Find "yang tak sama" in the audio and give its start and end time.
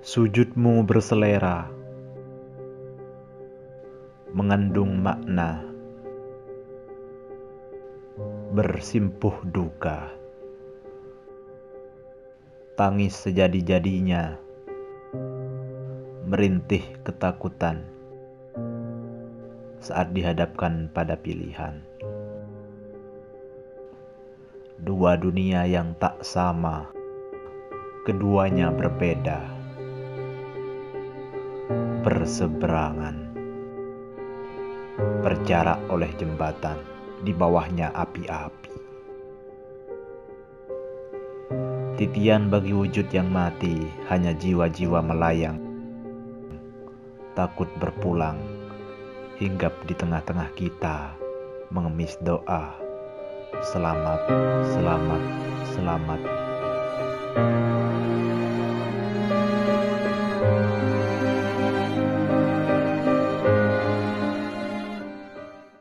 25.68-26.88